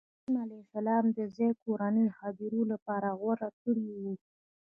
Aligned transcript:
ابراهیم 0.07 0.35
علیه 0.45 0.61
السلام 0.65 1.05
دا 1.17 1.25
ځای 1.35 1.51
د 1.55 1.59
کورنۍ 1.65 2.05
هدیرې 2.19 2.61
لپاره 2.71 3.07
غوره 3.19 3.49
کړی 3.61 3.85
و. 4.01 4.03